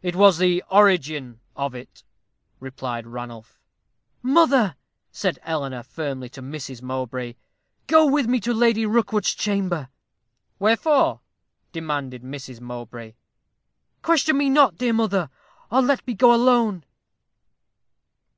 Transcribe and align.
"It 0.00 0.16
was 0.16 0.38
the 0.38 0.64
origin 0.70 1.40
of 1.54 1.74
it," 1.74 2.02
replied 2.58 3.06
Ranulph. 3.06 3.60
"Mother," 4.22 4.76
said 5.12 5.38
Eleanor, 5.44 5.82
firmly, 5.82 6.30
to 6.30 6.40
Mrs. 6.40 6.80
Mowbray, 6.80 7.34
"go 7.86 8.06
with 8.06 8.26
me 8.28 8.40
to 8.40 8.54
Lady 8.54 8.86
Rookwood's 8.86 9.34
chamber." 9.34 9.90
"Wherefore?" 10.58 11.20
demanded 11.70 12.22
Mrs. 12.22 12.62
Mowbray. 12.62 13.12
"Question 14.00 14.38
me 14.38 14.48
not, 14.48 14.78
dear 14.78 14.94
mother, 14.94 15.28
or 15.70 15.82
let 15.82 16.06
me 16.06 16.14
go 16.14 16.32
alone." 16.32 16.84